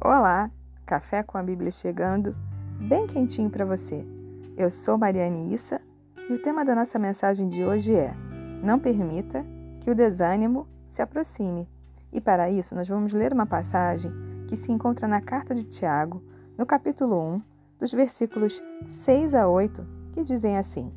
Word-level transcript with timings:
Olá, 0.00 0.48
café 0.86 1.24
com 1.24 1.36
a 1.36 1.42
Bíblia 1.42 1.72
chegando, 1.72 2.36
bem 2.88 3.04
quentinho 3.08 3.50
para 3.50 3.64
você. 3.64 4.06
Eu 4.56 4.70
sou 4.70 4.96
Mariane 4.96 5.52
Issa 5.52 5.80
e 6.30 6.34
o 6.34 6.40
tema 6.40 6.64
da 6.64 6.72
nossa 6.72 7.00
mensagem 7.00 7.48
de 7.48 7.64
hoje 7.64 7.96
é: 7.96 8.14
Não 8.62 8.78
permita 8.78 9.44
que 9.80 9.90
o 9.90 9.96
desânimo 9.96 10.68
se 10.88 11.02
aproxime. 11.02 11.68
E 12.12 12.20
para 12.20 12.48
isso, 12.48 12.76
nós 12.76 12.88
vamos 12.88 13.12
ler 13.12 13.32
uma 13.32 13.44
passagem 13.44 14.12
que 14.46 14.54
se 14.54 14.70
encontra 14.70 15.08
na 15.08 15.20
carta 15.20 15.52
de 15.52 15.64
Tiago, 15.64 16.22
no 16.56 16.64
capítulo 16.64 17.20
1, 17.34 17.42
dos 17.80 17.92
versículos 17.92 18.62
6 18.86 19.34
a 19.34 19.48
8, 19.48 19.84
que 20.12 20.22
dizem 20.22 20.56
assim: 20.58 20.94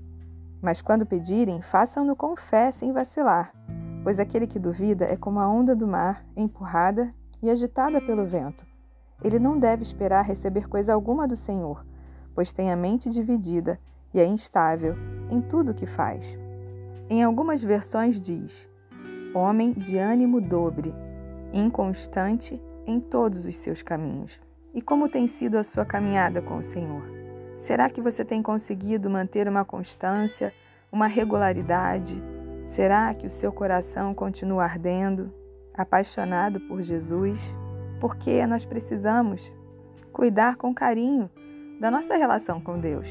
Mas 0.61 0.79
quando 0.79 1.07
pedirem, 1.07 1.59
façam-no 1.59 2.15
com 2.15 2.35
fé, 2.35 2.69
sem 2.69 2.93
vacilar, 2.93 3.51
pois 4.03 4.19
aquele 4.19 4.45
que 4.45 4.59
duvida 4.59 5.05
é 5.05 5.17
como 5.17 5.39
a 5.39 5.49
onda 5.49 5.75
do 5.75 5.87
mar, 5.87 6.23
empurrada 6.37 7.11
e 7.41 7.49
agitada 7.49 7.99
pelo 7.99 8.27
vento. 8.27 8.69
Ele 9.23 9.39
não 9.39 9.57
deve 9.57 9.83
esperar 9.83 10.25
receber 10.25 10.67
coisa 10.67 10.93
alguma 10.93 11.27
do 11.27 11.35
Senhor, 11.35 11.85
pois 12.33 12.53
tem 12.53 12.71
a 12.71 12.75
mente 12.75 13.09
dividida 13.09 13.79
e 14.13 14.19
é 14.19 14.25
instável 14.25 14.95
em 15.29 15.41
tudo 15.41 15.71
o 15.71 15.73
que 15.73 15.85
faz. 15.85 16.37
Em 17.09 17.23
algumas 17.23 17.63
versões 17.63 18.19
diz: 18.19 18.69
homem 19.33 19.73
de 19.73 19.97
ânimo 19.97 20.41
dobre, 20.41 20.93
inconstante 21.53 22.61
em 22.85 22.99
todos 22.99 23.45
os 23.45 23.55
seus 23.57 23.81
caminhos. 23.81 24.39
E 24.73 24.81
como 24.81 25.09
tem 25.09 25.27
sido 25.27 25.57
a 25.57 25.63
sua 25.63 25.85
caminhada 25.85 26.41
com 26.41 26.57
o 26.57 26.63
Senhor? 26.63 27.03
Será 27.57 27.89
que 27.89 28.01
você 28.01 28.25
tem 28.25 28.41
conseguido 28.41 29.09
manter 29.09 29.47
uma 29.47 29.63
constância, 29.63 30.53
uma 30.91 31.07
regularidade? 31.07 32.21
Será 32.63 33.13
que 33.13 33.27
o 33.27 33.29
seu 33.29 33.51
coração 33.51 34.13
continua 34.13 34.63
ardendo, 34.63 35.33
apaixonado 35.73 36.59
por 36.61 36.81
Jesus? 36.81 37.55
Porque 38.01 38.47
nós 38.47 38.65
precisamos 38.65 39.53
cuidar 40.11 40.55
com 40.55 40.73
carinho 40.73 41.29
da 41.79 41.91
nossa 41.91 42.15
relação 42.15 42.59
com 42.59 42.79
Deus. 42.79 43.07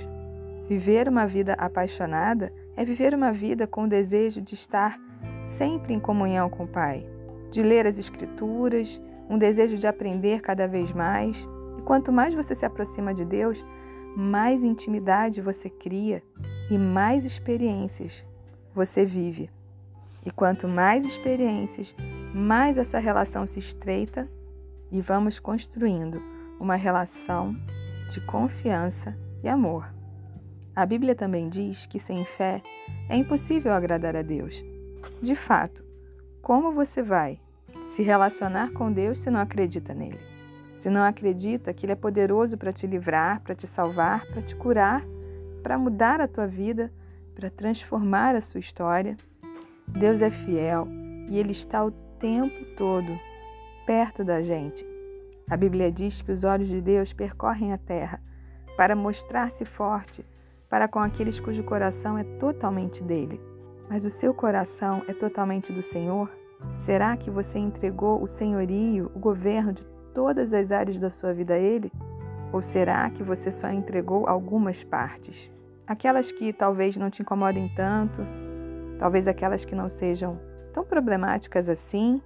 Viver 0.69 1.09
uma 1.09 1.29
vida 1.29 1.53
apaixonada 1.55 2.53
é 2.77 2.85
viver 2.85 3.15
uma 3.15 3.33
vida 3.33 3.69
com 3.69 3.85
o 3.85 3.89
desejo 3.89 4.41
de 4.41 4.55
estar 4.55 4.99
sempre 5.45 5.95
em 5.95 6.01
comunhão 6.01 6.51
com 6.51 6.65
o 6.65 6.69
Pai, 6.69 7.07
de 7.53 7.63
ler 7.63 7.87
as 7.87 8.01
Escrituras, 8.01 9.01
um 9.29 9.39
desejo 9.39 9.77
de 9.77 9.87
aprender 9.87 10.41
cada 10.41 10.67
vez 10.67 10.93
mais. 10.93 11.47
E 11.79 11.83
quanto 11.83 12.11
mais 12.11 12.35
você 12.35 12.53
se 12.53 12.67
aproxima 12.67 13.15
de 13.15 13.25
Deus, 13.25 13.65
mais 14.17 14.65
intimidade 14.65 15.41
você 15.41 15.71
cria 15.71 16.21
e 16.69 16.77
mais 16.77 17.25
experiências 17.25 18.27
você 18.75 19.05
vive. 19.05 19.51
E 20.27 20.33
quanto 20.33 20.67
mais 20.67 21.07
experiências, 21.07 21.95
mais 22.35 22.77
essa 22.77 22.99
relação 22.99 23.47
se 23.47 23.61
estreita 23.61 24.29
e 24.91 25.01
vamos 25.01 25.39
construindo 25.39 26.21
uma 26.59 26.77
relação 26.77 27.57
de 28.09 28.21
confiança 28.21 29.17
e 29.43 29.49
amor. 29.49 29.93
A 30.75 30.85
Bíblia 30.85 31.15
também 31.15 31.49
diz 31.49 31.87
que 31.87 31.99
sem 31.99 32.25
fé 32.25 32.63
é 33.09 33.17
impossível 33.17 33.73
agradar 33.73 34.17
a 34.17 34.23
Deus. 34.23 34.65
De 35.23 35.35
fato, 35.35 35.85
como 36.43 36.73
você 36.73 37.03
vai 37.03 37.41
se 37.85 38.03
relacionar 38.03 38.73
com 38.73 38.93
Deus 38.93 39.21
se 39.21 39.31
não 39.31 39.41
acredita 39.41 39.95
nele? 39.95 40.19
Se 40.75 40.89
não 40.89 41.03
acredita 41.03 41.75
que 41.75 41.85
Ele 41.85 41.93
é 41.93 41.97
poderoso 41.97 42.57
para 42.57 42.73
te 42.73 42.87
livrar, 42.87 43.41
para 43.41 43.55
te 43.55 43.67
salvar, 43.67 44.27
para 44.27 44.43
te 44.43 44.55
curar, 44.57 45.05
para 45.63 45.79
mudar 45.79 46.21
a 46.21 46.29
tua 46.29 46.47
vida, 46.47 46.93
para 47.35 47.51
transformar 47.51 48.35
a 48.35 48.41
sua 48.41 48.61
história? 48.61 49.17
Deus 49.87 50.23
é 50.23 50.31
fiel 50.31 50.87
e 51.29 51.39
Ele 51.39 51.53
está 51.53 51.85
o 51.85 51.91
tempo 51.91 52.65
todo 52.77 53.30
perto 53.91 54.23
da 54.23 54.41
gente. 54.41 54.87
A 55.51 55.57
Bíblia 55.57 55.91
diz 55.91 56.23
que 56.23 56.31
os 56.31 56.45
olhos 56.45 56.69
de 56.69 56.81
Deus 56.81 57.13
percorrem 57.13 57.73
a 57.73 57.77
terra 57.77 58.23
para 58.77 58.95
mostrar-se 58.95 59.65
forte 59.65 60.25
para 60.69 60.87
com 60.87 61.01
aqueles 61.01 61.41
cujo 61.41 61.65
coração 61.65 62.17
é 62.17 62.23
totalmente 62.23 63.03
dele. 63.03 63.41
Mas 63.89 64.05
o 64.05 64.11
seu 64.11 64.33
coração 64.33 65.03
é 65.09 65.13
totalmente 65.13 65.73
do 65.73 65.83
Senhor? 65.83 66.31
Será 66.73 67.17
que 67.17 67.33
você 67.33 67.59
entregou 67.59 68.23
o 68.23 68.29
senhorio, 68.29 69.11
o 69.13 69.19
governo 69.19 69.73
de 69.73 69.85
todas 70.15 70.53
as 70.53 70.71
áreas 70.71 71.01
da 71.01 71.11
sua 71.11 71.35
vida 71.35 71.55
a 71.55 71.59
Ele? 71.59 71.91
Ou 72.53 72.63
será 72.63 73.11
que 73.11 73.25
você 73.25 73.51
só 73.51 73.69
entregou 73.71 74.29
algumas 74.29 74.85
partes? 74.85 75.51
Aquelas 75.85 76.31
que 76.31 76.53
talvez 76.53 76.97
não 76.97 77.11
te 77.11 77.23
incomodem 77.23 77.69
tanto, 77.75 78.23
talvez 79.01 79.27
aquelas 79.27 79.65
que 79.65 79.75
não 79.75 79.89
sejam 79.89 80.39
tão 80.73 80.85
problemáticas 80.85 81.69
assim, 81.69 82.23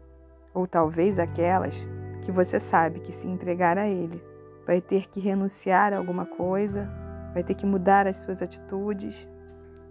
ou 0.54 0.66
talvez 0.66 1.18
aquelas 1.18 1.88
que 2.22 2.32
você 2.32 2.58
sabe 2.58 3.00
que 3.00 3.12
se 3.12 3.26
entregar 3.26 3.76
a 3.76 3.86
Ele 3.88 4.22
vai 4.66 4.80
ter 4.80 5.08
que 5.08 5.20
renunciar 5.20 5.92
a 5.92 5.98
alguma 5.98 6.24
coisa, 6.24 6.88
vai 7.34 7.42
ter 7.42 7.54
que 7.54 7.66
mudar 7.66 8.06
as 8.06 8.18
suas 8.18 8.40
atitudes. 8.40 9.28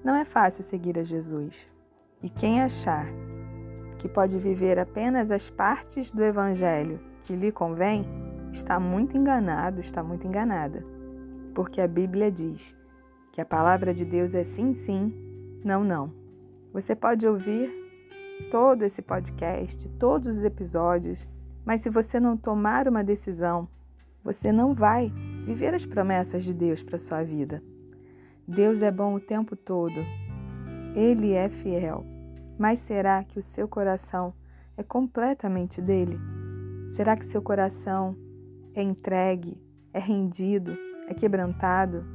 Não 0.04 0.16
é 0.16 0.26
fácil 0.26 0.64
seguir 0.64 0.98
a 0.98 1.04
Jesus. 1.04 1.70
E 2.22 2.30
quem 2.30 2.62
achar 2.62 3.06
que 4.00 4.10
pode 4.10 4.40
viver 4.40 4.80
apenas 4.80 5.30
as 5.30 5.50
partes 5.50 6.12
do 6.12 6.24
Evangelho 6.24 7.00
que 7.24 7.36
lhe 7.36 7.52
convém, 7.52 8.06
está 8.52 8.80
muito 8.80 9.18
enganado, 9.18 9.80
está 9.80 10.04
muito 10.04 10.28
enganada. 10.28 10.86
Porque 11.54 11.80
a 11.80 11.88
Bíblia 11.88 12.32
diz 12.32 12.76
que 13.32 13.42
a 13.42 13.46
palavra 13.46 13.94
de 13.94 14.04
Deus 14.06 14.36
é 14.36 14.44
sim, 14.44 14.74
sim, 14.74 15.14
não, 15.64 15.84
não. 15.84 16.14
Você 16.74 16.96
pode 16.96 17.28
ouvir 17.28 17.83
todo 18.50 18.84
esse 18.84 19.02
podcast, 19.02 19.90
todos 19.92 20.38
os 20.38 20.44
episódios, 20.44 21.28
mas 21.66 21.82
se 21.82 21.90
você 21.90 22.20
não 22.20 22.38
tomar 22.38 22.88
uma 22.88 23.04
decisão, 23.04 23.68
você 24.24 24.52
não 24.52 24.74
vai 24.74 25.12
viver 25.46 25.74
as 25.74 25.86
promessas 25.86 26.44
de 26.44 26.54
Deus 26.54 26.82
para 26.82 26.98
sua 26.98 27.24
vida. 27.24 27.64
Deus 28.48 28.82
é 28.82 28.92
bom 28.92 29.16
o 29.16 29.20
tempo 29.20 29.56
todo. 29.56 30.00
Ele 30.96 31.34
é 31.34 31.50
fiel. 31.50 32.06
Mas 32.58 32.80
será 32.80 33.24
que 33.24 33.40
o 33.40 33.44
seu 33.44 33.68
coração 33.68 34.34
é 34.78 34.84
completamente 34.84 35.82
dele? 35.82 36.20
Será 36.88 37.16
que 37.16 37.26
seu 37.26 37.42
coração 37.42 38.16
é 38.74 38.84
entregue, 38.84 39.62
é 39.94 40.00
rendido, 40.00 40.78
é 41.08 41.14
quebrantado? 41.14 42.06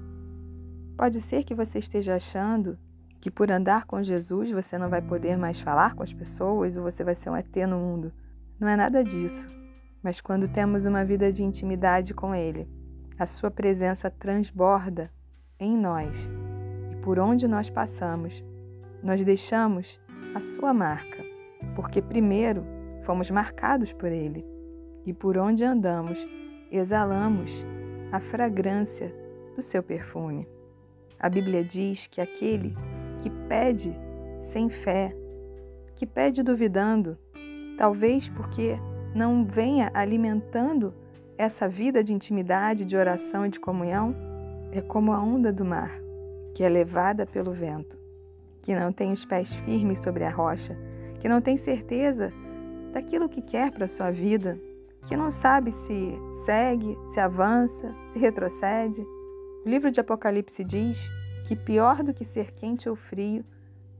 Pode 0.97 1.21
ser 1.21 1.45
que 1.45 1.55
você 1.55 1.78
esteja 1.78 2.16
achando 2.16 2.78
que 3.21 3.31
por 3.31 3.51
andar 3.51 3.84
com 3.84 4.03
Jesus 4.03 4.51
você 4.51 4.79
não 4.79 4.89
vai 4.89 5.03
poder 5.03 5.37
mais 5.37 5.61
falar 5.61 5.95
com 5.95 6.03
as 6.03 6.12
pessoas 6.12 6.77
ou 6.77 6.84
você 6.84 7.03
vai 7.03 7.15
ser 7.15 7.31
um 7.31 7.37
ET 7.37 7.55
no 7.69 7.79
mundo. 7.79 8.12
Não 8.59 8.69
é 8.69 8.77
nada 8.77 9.03
disso. 9.03 9.49
Mas 10.03 10.21
quando 10.21 10.49
temos 10.49 10.87
uma 10.87 11.05
vida 11.05 11.33
de 11.33 11.43
intimidade 11.43 12.15
com 12.15 12.34
Ele, 12.34 12.69
a 13.19 13.27
Sua 13.27 13.51
presença 13.51 14.11
transborda 14.11 15.11
em 15.59 15.77
nós 15.77 16.31
e 16.93 16.97
por 16.97 17.19
onde 17.19 17.49
nós 17.49 17.69
passamos, 17.69 18.45
nós 19.03 19.25
deixamos 19.25 20.01
a 20.34 20.41
Sua 20.41 20.73
marca, 20.73 21.25
porque 21.75 22.01
primeiro 22.01 22.65
fomos 23.03 23.31
marcados 23.31 23.93
por 23.93 24.12
Ele 24.12 24.45
e 25.05 25.12
por 25.12 25.37
onde 25.37 25.65
andamos, 25.65 26.25
exalamos 26.71 27.65
a 28.12 28.21
fragrância 28.21 29.12
do 29.57 29.62
seu 29.62 29.83
perfume. 29.83 30.47
A 31.19 31.28
Bíblia 31.28 31.65
diz 31.65 32.07
que 32.07 32.21
aquele 32.21 32.77
que 33.19 33.31
pede 33.31 33.95
sem 34.41 34.69
fé, 34.69 35.15
que 35.95 36.06
pede 36.06 36.43
duvidando, 36.43 37.19
talvez 37.77 38.29
porque 38.29 38.79
não 39.15 39.45
venha 39.45 39.91
alimentando 39.95 40.95
essa 41.37 41.69
vida 41.69 42.03
de 42.03 42.12
intimidade, 42.12 42.84
de 42.84 42.97
oração 42.97 43.47
e 43.47 43.49
de 43.49 43.61
comunhão, 43.61 44.15
é 44.73 44.81
como 44.81 45.12
a 45.12 45.21
onda 45.21 45.53
do 45.53 45.65
mar, 45.65 45.91
que 46.55 46.65
é 46.65 46.69
levada 46.69 47.27
pelo 47.27 47.53
vento, 47.53 47.99
que 48.62 48.75
não 48.75 48.92
tem 48.92 49.13
os 49.13 49.25
pés 49.25 49.54
firmes 49.54 50.01
sobre 50.01 50.25
a 50.25 50.31
rocha, 50.31 50.77
que 51.21 51.28
não 51.28 51.41
tem 51.41 51.57
certeza 51.57 52.33
daquilo 52.92 53.28
que 53.28 53.42
quer 53.42 53.71
para 53.71 53.84
a 53.84 53.89
sua 53.89 54.10
vida, 54.10 54.59
que 55.07 55.16
não 55.16 55.31
sabe 55.31 55.71
se 55.71 56.19
segue, 56.45 56.98
se 57.07 57.21
avança, 57.21 57.95
se 58.09 58.19
retrocede. 58.19 59.03
O 59.65 59.69
livro 59.69 59.91
de 59.91 60.01
Apocalipse 60.01 60.65
diz 60.65 61.09
que 61.47 61.55
pior 61.57 62.03
do 62.03 62.15
que 62.15 62.25
ser 62.25 62.53
quente 62.53 62.89
ou 62.89 62.97
frio 62.97 63.45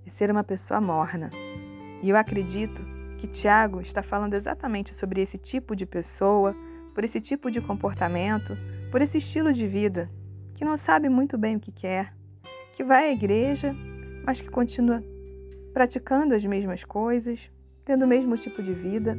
é 0.06 0.11
ser 0.11 0.31
uma 0.31 0.44
pessoa 0.44 0.81
morna. 0.81 1.31
E 2.02 2.08
eu 2.08 2.17
acredito 2.17 2.82
que 3.19 3.26
Tiago 3.26 3.81
está 3.81 4.02
falando 4.02 4.35
exatamente 4.35 4.94
sobre 4.94 5.20
esse 5.20 5.37
tipo 5.37 5.75
de 5.75 5.85
pessoa, 5.85 6.55
por 6.94 7.05
esse 7.05 7.20
tipo 7.20 7.50
de 7.50 7.61
comportamento, 7.61 8.56
por 8.90 9.02
esse 9.02 9.19
estilo 9.19 9.52
de 9.52 9.67
vida, 9.67 10.11
que 10.55 10.64
não 10.64 10.76
sabe 10.76 11.08
muito 11.08 11.37
bem 11.37 11.56
o 11.56 11.61
que 11.61 11.73
quer, 11.73 12.14
que 12.73 12.85
vai 12.85 13.08
à 13.08 13.12
igreja, 13.12 13.75
mas 14.25 14.40
que 14.40 14.49
continua 14.49 15.02
praticando 15.73 16.35
as 16.35 16.44
mesmas 16.44 16.85
coisas, 16.85 17.50
tendo 17.85 18.05
o 18.05 18.08
mesmo 18.08 18.37
tipo 18.37 18.62
de 18.62 18.73
vida. 18.73 19.17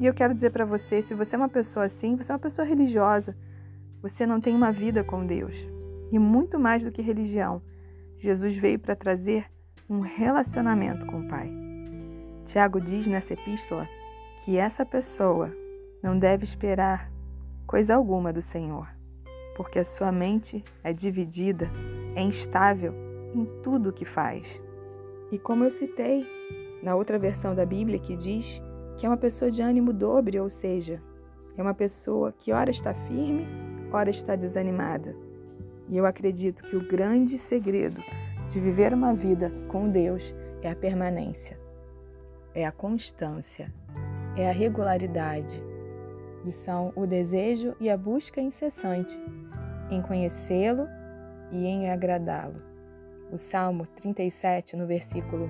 E 0.00 0.06
eu 0.06 0.14
quero 0.14 0.34
dizer 0.34 0.50
para 0.50 0.64
você, 0.64 1.02
se 1.02 1.14
você 1.14 1.34
é 1.34 1.38
uma 1.38 1.48
pessoa 1.48 1.86
assim, 1.86 2.16
você 2.16 2.30
é 2.30 2.34
uma 2.34 2.38
pessoa 2.38 2.66
religiosa, 2.66 3.36
você 4.00 4.26
não 4.26 4.40
tem 4.40 4.54
uma 4.54 4.70
vida 4.70 5.02
com 5.02 5.26
Deus. 5.26 5.77
E 6.10 6.18
muito 6.18 6.58
mais 6.58 6.84
do 6.84 6.92
que 6.92 7.02
religião, 7.02 7.62
Jesus 8.16 8.56
veio 8.56 8.78
para 8.78 8.96
trazer 8.96 9.46
um 9.88 10.00
relacionamento 10.00 11.06
com 11.06 11.20
o 11.20 11.28
Pai. 11.28 11.50
Tiago 12.44 12.80
diz 12.80 13.06
nessa 13.06 13.34
epístola 13.34 13.86
que 14.44 14.56
essa 14.56 14.84
pessoa 14.84 15.54
não 16.02 16.18
deve 16.18 16.44
esperar 16.44 17.10
coisa 17.66 17.94
alguma 17.94 18.32
do 18.32 18.40
Senhor, 18.40 18.88
porque 19.56 19.78
a 19.78 19.84
sua 19.84 20.10
mente 20.10 20.64
é 20.82 20.92
dividida, 20.92 21.70
é 22.14 22.22
instável 22.22 22.94
em 23.34 23.44
tudo 23.62 23.90
o 23.90 23.92
que 23.92 24.04
faz. 24.04 24.60
E 25.30 25.38
como 25.38 25.64
eu 25.64 25.70
citei 25.70 26.26
na 26.82 26.94
outra 26.94 27.18
versão 27.18 27.54
da 27.54 27.66
Bíblia 27.66 27.98
que 27.98 28.16
diz 28.16 28.62
que 28.96 29.04
é 29.04 29.08
uma 29.08 29.16
pessoa 29.16 29.50
de 29.50 29.62
ânimo 29.62 29.92
dobre, 29.92 30.40
ou 30.40 30.48
seja, 30.48 31.02
é 31.56 31.62
uma 31.62 31.74
pessoa 31.74 32.32
que 32.32 32.52
ora 32.52 32.70
está 32.70 32.94
firme, 32.94 33.46
ora 33.92 34.10
está 34.10 34.34
desanimada. 34.34 35.14
E 35.88 35.96
eu 35.96 36.06
acredito 36.06 36.62
que 36.64 36.76
o 36.76 36.86
grande 36.86 37.38
segredo 37.38 38.02
de 38.48 38.60
viver 38.60 38.92
uma 38.92 39.14
vida 39.14 39.52
com 39.68 39.88
Deus 39.88 40.34
é 40.62 40.70
a 40.70 40.76
permanência, 40.76 41.58
é 42.54 42.66
a 42.66 42.72
constância, 42.72 43.72
é 44.36 44.48
a 44.48 44.52
regularidade. 44.52 45.62
E 46.44 46.52
são 46.52 46.92
o 46.94 47.06
desejo 47.06 47.74
e 47.80 47.90
a 47.90 47.96
busca 47.96 48.40
incessante 48.40 49.18
em 49.90 50.00
conhecê-lo 50.00 50.88
e 51.50 51.66
em 51.66 51.90
agradá-lo. 51.90 52.62
O 53.32 53.36
Salmo 53.36 53.86
37, 53.86 54.76
no 54.76 54.86
versículo 54.86 55.48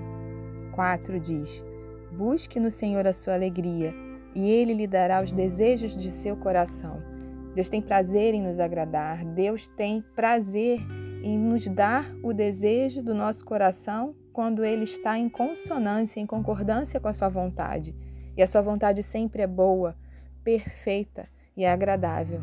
4, 0.72 1.20
diz: 1.20 1.64
Busque 2.12 2.58
no 2.58 2.70
Senhor 2.70 3.06
a 3.06 3.12
sua 3.12 3.34
alegria, 3.34 3.94
e 4.34 4.50
ele 4.50 4.74
lhe 4.74 4.86
dará 4.86 5.22
os 5.22 5.32
desejos 5.32 5.96
de 5.96 6.10
seu 6.10 6.36
coração. 6.36 7.17
Deus 7.58 7.68
tem 7.68 7.82
prazer 7.82 8.34
em 8.34 8.40
nos 8.40 8.60
agradar, 8.60 9.24
Deus 9.24 9.66
tem 9.66 10.00
prazer 10.14 10.78
em 11.24 11.36
nos 11.36 11.66
dar 11.66 12.08
o 12.22 12.32
desejo 12.32 13.02
do 13.02 13.12
nosso 13.12 13.44
coração 13.44 14.14
quando 14.32 14.64
ele 14.64 14.84
está 14.84 15.18
em 15.18 15.28
consonância, 15.28 16.20
em 16.20 16.24
concordância 16.24 17.00
com 17.00 17.08
a 17.08 17.12
sua 17.12 17.28
vontade. 17.28 17.96
E 18.36 18.42
a 18.44 18.46
sua 18.46 18.62
vontade 18.62 19.02
sempre 19.02 19.42
é 19.42 19.46
boa, 19.48 19.96
perfeita 20.44 21.28
e 21.56 21.66
agradável. 21.66 22.40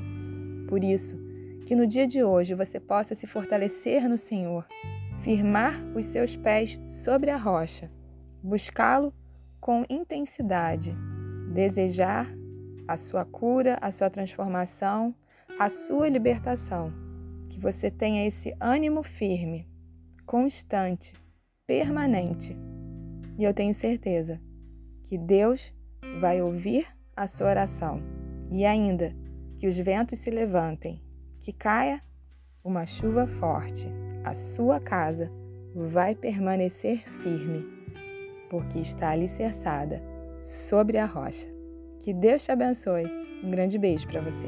Por 0.67 0.83
isso, 0.83 1.17
que 1.65 1.75
no 1.75 1.87
dia 1.87 2.05
de 2.05 2.21
hoje 2.21 2.53
você 2.53 2.77
possa 2.77 3.15
se 3.15 3.25
fortalecer 3.25 4.09
no 4.09 4.17
Senhor, 4.17 4.67
firmar 5.21 5.81
os 5.95 6.07
seus 6.07 6.35
pés 6.35 6.77
sobre 6.89 7.31
a 7.31 7.37
rocha, 7.37 7.89
buscá-lo 8.43 9.13
com 9.61 9.85
intensidade, 9.89 10.93
desejar 11.53 12.27
a 12.87 12.97
sua 12.97 13.25
cura, 13.25 13.77
a 13.81 13.91
sua 13.91 14.09
transformação, 14.09 15.13
a 15.59 15.69
sua 15.69 16.09
libertação. 16.09 16.93
Que 17.49 17.59
você 17.59 17.89
tenha 17.89 18.25
esse 18.27 18.55
ânimo 18.59 19.03
firme, 19.03 19.67
constante, 20.25 21.13
permanente. 21.65 22.55
E 23.37 23.43
eu 23.43 23.53
tenho 23.53 23.73
certeza 23.73 24.41
que 25.03 25.17
Deus 25.17 25.73
vai 26.19 26.41
ouvir 26.41 26.87
a 27.15 27.27
sua 27.27 27.47
oração. 27.47 28.01
E 28.51 28.65
ainda 28.65 29.15
que 29.55 29.67
os 29.67 29.77
ventos 29.77 30.19
se 30.19 30.29
levantem, 30.29 31.01
que 31.39 31.53
caia 31.53 32.01
uma 32.63 32.85
chuva 32.85 33.27
forte, 33.27 33.87
a 34.23 34.33
sua 34.33 34.79
casa 34.79 35.31
vai 35.73 36.15
permanecer 36.15 37.07
firme, 37.21 37.65
porque 38.49 38.79
está 38.79 39.09
alicerçada 39.09 40.01
sobre 40.41 40.97
a 40.97 41.05
rocha. 41.05 41.54
Que 42.05 42.13
Deus 42.13 42.43
te 42.43 42.51
abençoe. 42.51 43.05
Um 43.43 43.49
grande 43.49 43.79
beijo 43.79 44.07
para 44.07 44.21
você. 44.21 44.45